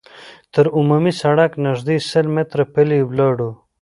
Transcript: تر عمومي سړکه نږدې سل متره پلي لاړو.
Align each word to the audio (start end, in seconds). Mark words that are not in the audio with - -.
تر 0.53 0.65
عمومي 0.77 1.13
سړکه 1.21 1.57
نږدې 1.67 1.97
سل 2.09 2.25
متره 2.35 2.63
پلي 2.73 2.99
لاړو. 3.17 3.51